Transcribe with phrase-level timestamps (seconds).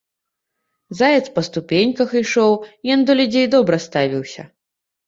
[1.01, 2.59] Заяц па ступеньках ішоў,
[2.95, 4.53] ён да людзей добра ставіўся.